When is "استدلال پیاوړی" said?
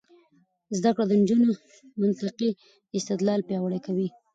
2.97-3.79